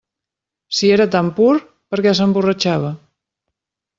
Si 0.77 0.89
era 0.93 1.05
tan 1.15 1.29
pur, 1.41 1.51
per 1.95 2.01
què 2.05 2.15
s'emborratxava? 2.21 2.93